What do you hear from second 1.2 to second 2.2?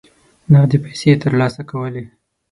ترلاسه کولې.